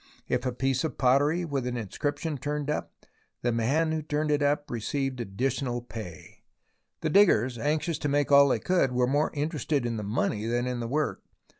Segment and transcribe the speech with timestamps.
[0.27, 2.91] If a piece of pottery with an inscription turned up,
[3.43, 6.41] the man who turned it up received additional pay.
[7.01, 10.65] The diggers, anxious to make all they could, were more interested in the money than
[10.65, 11.21] in the work.